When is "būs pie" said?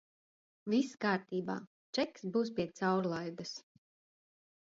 2.37-2.67